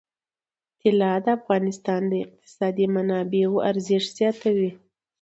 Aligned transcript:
طلا 0.81 1.11
د 1.25 1.27
افغانستان 1.39 2.01
د 2.07 2.13
اقتصادي 2.25 2.85
منابعو 2.95 3.57
ارزښت 3.69 4.09
زیاتوي. 4.19 4.71